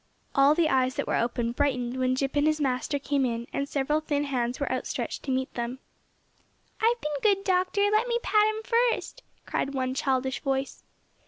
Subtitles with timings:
[0.33, 3.69] All the eyes that were open brightened when Jip and his master came in, and
[3.69, 5.77] several thin hands were outstretched to meet them.
[6.81, 10.83] "I've been good, Doctor, let me pat him first," cried one childish voice.